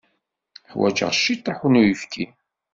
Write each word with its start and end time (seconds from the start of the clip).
Ḥwajeɣ 0.71 1.11
ciṭṭaḥ 1.23 1.59
n 1.71 1.79
uyefki. 1.79 2.25